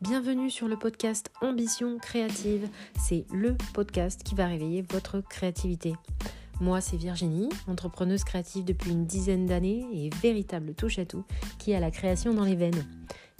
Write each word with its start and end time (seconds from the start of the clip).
Bienvenue 0.00 0.48
sur 0.48 0.68
le 0.68 0.76
podcast 0.76 1.28
Ambition 1.40 1.98
créative. 1.98 2.68
C'est 2.96 3.26
le 3.32 3.56
podcast 3.74 4.22
qui 4.22 4.36
va 4.36 4.46
réveiller 4.46 4.82
votre 4.92 5.20
créativité. 5.20 5.92
Moi, 6.60 6.80
c'est 6.80 6.96
Virginie, 6.96 7.48
entrepreneuse 7.66 8.22
créative 8.22 8.64
depuis 8.64 8.92
une 8.92 9.06
dizaine 9.06 9.46
d'années 9.46 9.84
et 9.92 10.10
véritable 10.22 10.74
touche 10.74 11.00
à 11.00 11.04
tout 11.04 11.24
qui 11.58 11.74
a 11.74 11.80
la 11.80 11.90
création 11.90 12.32
dans 12.32 12.44
les 12.44 12.54
veines. 12.54 12.86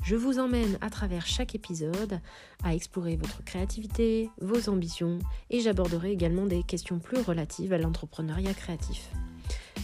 Je 0.03 0.17
vous 0.17 0.41
emmène 0.41 0.79
à 0.81 0.91
travers 0.91 1.27
chaque 1.27 1.55
épisode 1.55 2.19
à 2.65 2.75
explorer 2.75 3.15
votre 3.15 3.45
créativité, 3.45 4.29
vos 4.41 4.69
ambitions 4.69 5.21
et 5.51 5.61
j'aborderai 5.61 6.11
également 6.11 6.47
des 6.47 6.65
questions 6.65 6.99
plus 6.99 7.21
relatives 7.21 7.73
à 7.73 7.79
l'entrepreneuriat 7.79 8.55
créatif. 8.55 9.11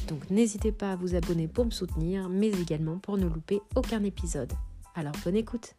Donc 0.08 0.28
n'hésitez 0.28 0.72
pas 0.72 0.90
à 0.90 0.96
vous 0.96 1.14
abonner 1.14 1.46
pour 1.46 1.66
me 1.66 1.70
soutenir, 1.70 2.28
mais 2.28 2.48
également 2.48 2.98
pour 2.98 3.16
ne 3.16 3.26
louper 3.26 3.60
aucun 3.76 4.02
épisode. 4.02 4.52
Alors 4.96 5.14
bonne 5.24 5.36
écoute 5.36 5.76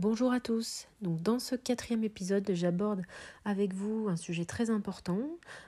Bonjour 0.00 0.32
à 0.32 0.40
tous. 0.40 0.88
Donc 1.02 1.20
dans 1.20 1.38
ce 1.38 1.54
quatrième 1.54 2.04
épisode, 2.04 2.50
j'aborde 2.54 3.02
avec 3.44 3.74
vous 3.74 4.06
un 4.08 4.16
sujet 4.16 4.46
très 4.46 4.70
important, 4.70 5.20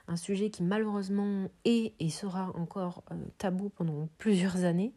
un 0.07 0.15
sujet 0.17 0.49
qui 0.49 0.63
malheureusement 0.63 1.51
est 1.65 1.93
et 1.99 2.09
sera 2.09 2.51
encore 2.55 3.03
euh, 3.11 3.15
tabou 3.37 3.69
pendant 3.69 4.09
plusieurs 4.17 4.63
années, 4.63 4.91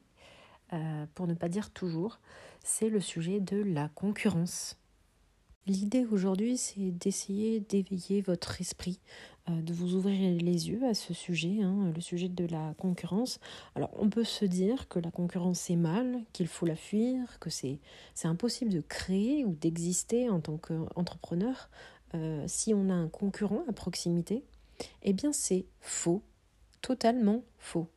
euh, 0.72 1.04
pour 1.14 1.26
ne 1.26 1.34
pas 1.34 1.50
dire 1.50 1.68
toujours. 1.68 2.18
C'est 2.64 2.88
le 2.88 2.98
sujet 2.98 3.38
de 3.38 3.58
la 3.62 3.90
concurrence. 3.90 4.78
L'idée 5.66 6.06
aujourd'hui, 6.06 6.56
c'est 6.56 6.92
d'essayer 6.92 7.58
d'éveiller 7.58 8.20
votre 8.20 8.60
esprit, 8.60 9.00
euh, 9.48 9.62
de 9.62 9.72
vous 9.72 9.94
ouvrir 9.96 10.40
les 10.40 10.68
yeux 10.68 10.84
à 10.84 10.94
ce 10.94 11.12
sujet, 11.12 11.60
hein, 11.60 11.90
le 11.92 12.00
sujet 12.00 12.28
de 12.28 12.46
la 12.46 12.74
concurrence. 12.78 13.40
Alors, 13.74 13.90
on 13.98 14.08
peut 14.08 14.22
se 14.22 14.44
dire 14.44 14.86
que 14.88 15.00
la 15.00 15.10
concurrence 15.10 15.58
c'est 15.58 15.74
mal, 15.74 16.20
qu'il 16.32 16.46
faut 16.46 16.66
la 16.66 16.76
fuir, 16.76 17.40
que 17.40 17.50
c'est 17.50 17.80
impossible 18.22 18.72
de 18.72 18.80
créer 18.80 19.44
ou 19.44 19.56
d'exister 19.56 20.30
en 20.30 20.38
tant 20.38 20.56
qu'entrepreneur 20.56 21.68
euh, 22.14 22.44
si 22.46 22.72
on 22.72 22.88
a 22.88 22.94
un 22.94 23.08
concurrent 23.08 23.64
à 23.68 23.72
proximité. 23.72 24.44
Eh 25.02 25.12
bien, 25.12 25.32
c'est 25.32 25.66
faux, 25.80 26.22
totalement 26.80 27.42
faux. 27.58 27.88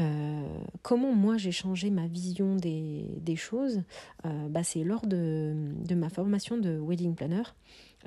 Euh, 0.00 0.42
comment 0.82 1.12
moi 1.12 1.36
j'ai 1.36 1.52
changé 1.52 1.90
ma 1.90 2.06
vision 2.06 2.56
des, 2.56 3.36
choses 3.36 3.82
euh, 4.24 4.48
bah, 4.48 4.62
C'est 4.62 4.82
lors 4.82 5.06
de, 5.06 5.54
ma 5.94 6.08
formation 6.08 6.56
de 6.56 6.78
wedding 6.78 7.14
planner. 7.14 7.42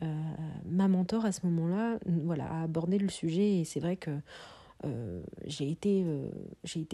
Euh, 0.01 0.05
ma 0.65 0.87
mentor 0.87 1.25
à 1.25 1.31
ce 1.31 1.45
moment-là 1.45 1.99
voilà, 2.05 2.45
a 2.45 2.63
abordé 2.63 2.97
le 2.97 3.09
sujet 3.09 3.59
et 3.59 3.65
c'est 3.65 3.79
vrai 3.79 3.97
que 3.97 4.11
j'ai 5.45 5.69
été, 5.69 6.05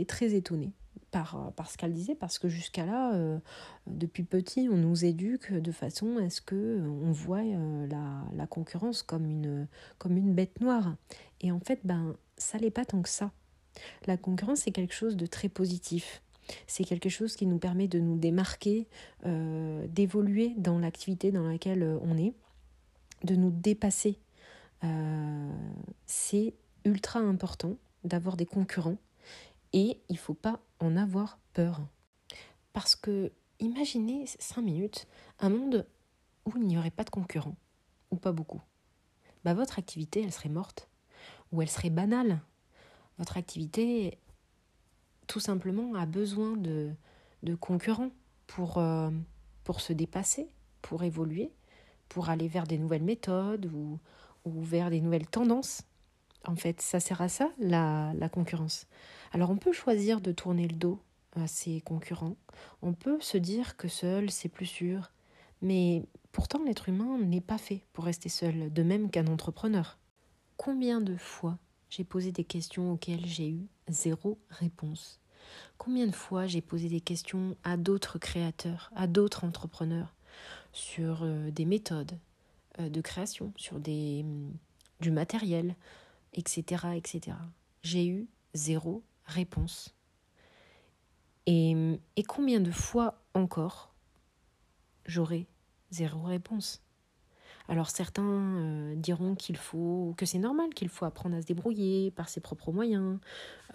très 0.05 0.36
étonnée 0.36 0.72
par, 1.09 1.52
ce 1.67 1.75
qu'elle 1.75 1.94
disait 1.94 2.14
parce 2.14 2.38
que 2.38 2.47
jusqu'à 2.47 2.86
là, 2.86 3.39
depuis 3.88 4.23
petit, 4.23 4.70
on 4.72 4.77
nous 4.77 5.05
éduque 5.05 5.53
de 5.53 5.72
façon 5.72 6.17
à 6.17 6.30
ce 6.30 6.39
que 6.39 6.83
on 6.88 7.11
voit 7.11 7.42
la, 7.42 8.47
concurrence 8.47 9.02
comme 9.02 9.25
une, 9.25 9.67
comme 9.97 10.17
une 10.17 10.36
bête 10.36 10.61
noire. 10.61 10.95
Et 11.42 11.52
en 11.52 11.59
fait, 11.59 11.80
ben, 11.83 12.16
ça 12.38 12.59
n'est 12.59 12.70
pas 12.70 12.86
tant 12.86 13.02
que 13.02 13.09
ça. 13.09 13.31
La 14.08 14.18
concurrence, 14.18 14.60
c'est 14.60 14.72
quelque 14.72 14.94
chose 14.94 15.16
de 15.16 15.26
très 15.26 15.50
positif. 15.50 16.22
C'est 16.68 16.84
quelque 16.84 17.10
chose 17.10 17.36
qui 17.36 17.46
nous 17.46 17.60
permet 17.60 17.88
de 17.88 18.00
nous 18.00 18.18
démarquer, 18.18 18.88
euh, 19.26 19.86
d'évoluer 19.88 20.54
dans 20.58 20.80
l'activité 20.80 21.32
dans 21.32 21.48
laquelle 21.48 21.84
euh, 21.84 22.00
on 22.02 22.18
est, 22.18 22.34
de 23.24 23.36
nous 23.36 23.52
dépasser. 23.52 24.18
Euh, 24.84 25.52
c'est 26.06 26.54
ultra 26.86 27.20
important 27.20 27.76
d'avoir 28.04 28.38
des 28.38 28.46
concurrents 28.46 28.98
et 29.74 30.00
il 30.10 30.14
ne 30.14 30.18
faut 30.18 30.34
pas 30.34 30.60
en 30.80 30.96
avoir 30.96 31.38
peur. 31.54 31.82
Parce 32.74 32.96
que 32.96 33.32
imaginez 33.60 34.26
cinq 34.26 34.62
minutes 34.62 35.08
un 35.40 35.50
monde 35.50 35.86
où 36.45 36.54
il 36.56 36.66
n'y 36.66 36.78
aurait 36.78 36.92
pas 36.92 37.04
de 37.04 37.10
concurrents, 37.10 37.58
ou 38.12 38.16
pas 38.16 38.32
beaucoup. 38.32 38.62
Bah, 39.44 39.54
votre 39.54 39.80
activité, 39.80 40.22
elle 40.23 40.32
serait 40.32 40.50
morte, 40.50 40.89
ou 41.52 41.62
elle 41.62 41.70
serait 41.70 41.89
banale, 41.89 42.39
votre 43.20 43.38
activité, 43.38 44.18
tout 45.28 45.40
simplement, 45.40 45.94
a 45.94 46.08
besoin 46.08 46.58
de, 46.58 46.92
de 47.44 47.54
concurrents 47.54 48.12
pour, 48.48 48.80
euh, 48.80 49.12
pour 49.64 49.82
se 49.82 49.94
dépasser, 49.94 50.50
pour 50.82 51.04
évoluer, 51.04 51.52
pour 52.08 52.30
aller 52.30 52.48
vers 52.48 52.66
des 52.66 52.80
nouvelles 52.80 53.04
méthodes 53.04 53.70
ou, 53.72 54.00
ou 54.46 54.64
vers 54.64 54.90
des 54.90 55.02
nouvelles 55.02 55.28
tendances. 55.28 55.84
En 56.46 56.56
fait, 56.56 56.82
ça 56.82 57.00
sert 57.00 57.22
à 57.22 57.30
ça, 57.30 57.52
la, 57.60 58.14
la 58.16 58.30
concurrence. 58.30 58.88
Alors 59.34 59.52
on 59.52 59.58
peut 59.58 59.74
choisir 59.74 60.22
de 60.22 60.32
tourner 60.32 60.68
le 60.68 60.76
dos 60.76 61.00
à 61.36 61.48
ses 61.48 61.82
concurrents. 61.82 62.38
On 62.82 62.94
peut 62.94 63.20
se 63.20 63.38
dire 63.38 63.78
que 63.78 63.88
seul, 63.88 64.32
c'est 64.32 64.50
plus 64.50 64.66
sûr. 64.66 65.12
Mais 65.62 66.04
pourtant, 66.32 66.64
l'être 66.64 66.88
humain 66.88 67.20
n'est 67.20 67.42
pas 67.42 67.58
fait 67.58 67.84
pour 67.92 68.06
rester 68.06 68.30
seul, 68.30 68.72
de 68.72 68.84
même 68.84 69.12
qu'un 69.12 69.28
entrepreneur. 69.28 70.00
Combien 70.56 71.02
de 71.02 71.18
fois 71.18 71.58
j'ai 71.89 72.04
posé 72.04 72.32
des 72.32 72.44
questions 72.44 72.94
auxquelles 72.94 73.26
j'ai 73.26 73.50
eu 73.50 73.67
zéro 73.88 74.38
réponse. 74.50 75.20
Combien 75.77 76.08
de 76.08 76.16
fois 76.16 76.45
j'ai 76.45 76.61
posé 76.61 76.89
des 76.89 77.02
questions 77.02 77.55
à 77.64 77.77
d'autres 77.77 78.20
créateurs, 78.20 78.92
à 78.95 79.08
d'autres 79.08 79.44
entrepreneurs 79.44 80.14
sur 80.72 81.23
euh, 81.23 81.50
des 81.52 81.66
méthodes 81.66 82.17
euh, 82.80 82.89
de 82.89 83.02
création, 83.02 83.54
sur 83.55 83.80
des, 83.80 84.23
mm, 84.23 84.54
du 85.00 85.11
matériel, 85.11 85.76
etc. 86.33 86.86
etc. 86.95 87.38
J'ai 87.82 88.08
eu 88.08 88.27
zéro 88.54 89.04
réponse. 89.26 89.95
Et, 91.45 91.73
mm, 91.73 91.98
et 92.16 92.23
combien 92.23 92.60
de 92.60 92.71
fois 92.71 93.21
encore 93.33 93.94
j'aurai 95.06 95.48
zéro 95.89 96.21
réponse? 96.23 96.82
Alors 97.70 97.92
certains 97.92 98.24
euh, 98.24 98.96
diront 98.96 99.36
qu'il 99.36 99.56
faut 99.56 100.16
que 100.18 100.26
c'est 100.26 100.40
normal, 100.40 100.74
qu'il 100.74 100.90
faut 100.90 101.06
apprendre 101.06 101.36
à 101.36 101.42
se 101.42 101.46
débrouiller 101.46 102.10
par 102.10 102.28
ses 102.28 102.42
propres 102.42 102.72
moyens, 102.72 103.20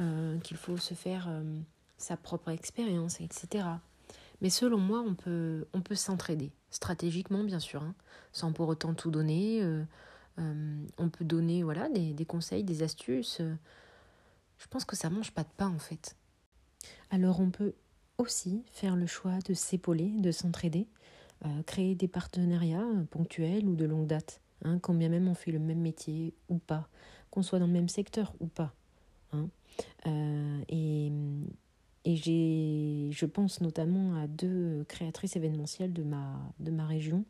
euh, 0.00 0.36
qu'il 0.40 0.56
faut 0.56 0.76
se 0.76 0.94
faire 0.94 1.26
euh, 1.28 1.60
sa 1.96 2.16
propre 2.16 2.50
expérience, 2.50 3.20
etc. 3.20 3.66
Mais 4.40 4.50
selon 4.50 4.78
moi, 4.78 5.00
on 5.06 5.14
peut, 5.14 5.68
on 5.72 5.80
peut 5.80 5.94
s'entraider, 5.94 6.50
stratégiquement 6.70 7.44
bien 7.44 7.60
sûr, 7.60 7.84
hein, 7.84 7.94
sans 8.32 8.52
pour 8.52 8.68
autant 8.68 8.94
tout 8.94 9.12
donner. 9.12 9.62
on 10.36 11.08
peut 11.08 11.24
donner 11.24 11.62
voilà 11.62 11.88
des, 11.88 12.12
des 12.12 12.24
conseils, 12.26 12.64
des 12.64 12.82
astuces. 12.82 13.40
Je 14.58 14.66
pense 14.68 14.84
que 14.84 14.96
ça 14.96 15.08
mange 15.08 15.30
pas 15.30 15.44
de 15.44 15.52
pain 15.56 15.68
en 15.68 15.78
fait. 15.78 16.16
Alors 17.10 17.38
on 17.38 17.50
peut 17.50 17.74
aussi 18.18 18.64
faire 18.72 18.96
le 18.96 19.06
choix 19.06 19.38
de 19.46 19.54
s'épauler, 19.54 20.10
de 20.18 20.32
s'entraider 20.32 20.88
créer 21.66 21.94
des 21.94 22.08
partenariats 22.08 22.86
ponctuels 23.10 23.66
ou 23.66 23.76
de 23.76 23.84
longue 23.84 24.06
date, 24.06 24.40
hein, 24.62 24.78
quand 24.78 24.94
bien 24.94 25.08
même 25.08 25.28
on 25.28 25.34
fait 25.34 25.52
le 25.52 25.58
même 25.58 25.80
métier 25.80 26.34
ou 26.48 26.58
pas, 26.58 26.88
qu'on 27.30 27.42
soit 27.42 27.58
dans 27.58 27.66
le 27.66 27.72
même 27.72 27.88
secteur 27.88 28.34
ou 28.40 28.46
pas. 28.46 28.74
Hein. 29.32 29.48
Euh, 30.06 30.60
et 30.68 31.12
et 32.06 32.16
je 32.16 33.24
pense 33.24 33.62
notamment 33.62 34.14
à 34.16 34.26
deux 34.26 34.84
créatrices 34.88 35.36
événementielles 35.36 35.92
de 35.94 36.02
ma, 36.02 36.38
de 36.60 36.70
ma 36.70 36.86
région 36.86 37.24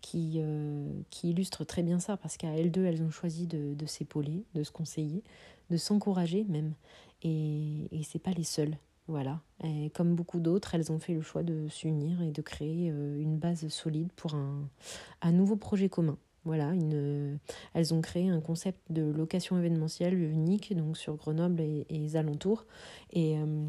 qui, 0.00 0.34
euh, 0.38 0.90
qui 1.10 1.30
illustrent 1.30 1.64
très 1.64 1.84
bien 1.84 2.00
ça, 2.00 2.16
parce 2.16 2.36
qu'à 2.36 2.48
elles 2.48 2.72
deux, 2.72 2.84
elles 2.84 3.02
ont 3.02 3.10
choisi 3.10 3.46
de, 3.46 3.74
de 3.74 3.86
s'épauler, 3.86 4.42
de 4.54 4.64
se 4.64 4.72
conseiller, 4.72 5.22
de 5.70 5.76
s'encourager 5.76 6.42
même. 6.42 6.74
Et, 7.22 7.86
et 7.92 8.02
ce 8.02 8.18
pas 8.18 8.32
les 8.32 8.42
seules. 8.42 8.76
Voilà. 9.08 9.40
Et 9.62 9.90
comme 9.90 10.14
beaucoup 10.14 10.40
d'autres, 10.40 10.74
elles 10.74 10.90
ont 10.90 10.98
fait 10.98 11.14
le 11.14 11.22
choix 11.22 11.42
de 11.42 11.68
s'unir 11.68 12.20
et 12.22 12.32
de 12.32 12.42
créer 12.42 12.90
euh, 12.90 13.20
une 13.20 13.38
base 13.38 13.66
solide 13.68 14.10
pour 14.16 14.34
un, 14.34 14.68
un 15.22 15.32
nouveau 15.32 15.56
projet 15.56 15.88
commun. 15.88 16.18
Voilà, 16.44 16.70
une, 16.74 17.38
elles 17.74 17.92
ont 17.92 18.00
créé 18.00 18.28
un 18.28 18.40
concept 18.40 18.80
de 18.90 19.02
location 19.02 19.58
événementielle 19.58 20.14
unique 20.14 20.76
donc 20.76 20.96
sur 20.96 21.16
Grenoble 21.16 21.60
et, 21.60 21.86
les 21.90 22.16
alentours. 22.16 22.66
Et, 23.12 23.36
euh, 23.38 23.66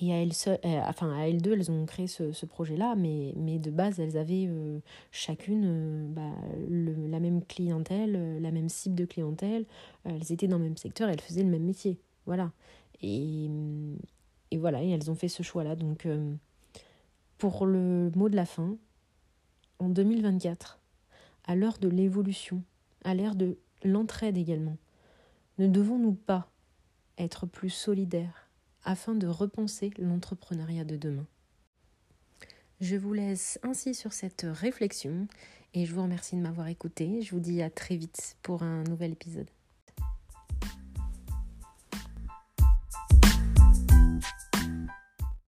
et 0.00 0.12
à 0.12 0.22
elles, 0.22 0.32
euh, 0.46 0.56
enfin 0.86 1.14
à 1.16 1.28
elles 1.28 1.40
deux, 1.40 1.52
elles 1.52 1.70
ont 1.70 1.86
créé 1.86 2.06
ce, 2.06 2.32
ce 2.32 2.44
projet-là, 2.44 2.96
mais, 2.96 3.32
mais 3.36 3.58
de 3.58 3.70
base, 3.70 3.98
elles 3.98 4.18
avaient 4.18 4.48
chacune 5.10 6.12
bah, 6.12 6.32
la 6.68 7.20
même 7.20 7.42
clientèle, 7.44 8.42
la 8.42 8.50
même 8.50 8.68
cible 8.68 8.94
de 8.94 9.06
clientèle. 9.06 9.64
elles 10.04 10.32
étaient 10.32 10.48
dans 10.48 10.58
le 10.58 10.64
même 10.64 10.76
secteur, 10.76 11.08
elles 11.08 11.20
faisaient 11.20 11.44
le 11.44 11.50
même 11.50 11.64
métier. 11.64 11.98
Voilà. 12.26 12.52
Et, 13.02 13.48
et 14.50 14.58
voilà, 14.58 14.82
elles 14.82 15.10
ont 15.10 15.14
fait 15.14 15.28
ce 15.28 15.42
choix-là. 15.42 15.76
Donc, 15.76 16.06
euh, 16.06 16.34
pour 17.38 17.66
le 17.66 18.10
mot 18.14 18.28
de 18.28 18.36
la 18.36 18.46
fin, 18.46 18.76
en 19.78 19.88
2024, 19.88 20.80
à 21.44 21.54
l'heure 21.54 21.78
de 21.78 21.88
l'évolution, 21.88 22.62
à 23.04 23.14
l'ère 23.14 23.34
de 23.34 23.58
l'entraide 23.84 24.36
également, 24.36 24.76
ne 25.58 25.66
devons-nous 25.66 26.14
pas 26.14 26.50
être 27.18 27.46
plus 27.46 27.70
solidaires 27.70 28.48
afin 28.84 29.14
de 29.14 29.26
repenser 29.26 29.90
l'entrepreneuriat 29.98 30.84
de 30.84 30.96
demain? 30.96 31.26
Je 32.80 32.96
vous 32.96 33.14
laisse 33.14 33.58
ainsi 33.62 33.94
sur 33.94 34.12
cette 34.12 34.46
réflexion 34.48 35.28
et 35.72 35.86
je 35.86 35.94
vous 35.94 36.02
remercie 36.02 36.36
de 36.36 36.42
m'avoir 36.42 36.68
écouté. 36.68 37.22
Je 37.22 37.30
vous 37.30 37.40
dis 37.40 37.62
à 37.62 37.70
très 37.70 37.96
vite 37.96 38.36
pour 38.42 38.62
un 38.62 38.84
nouvel 38.84 39.12
épisode. 39.12 39.48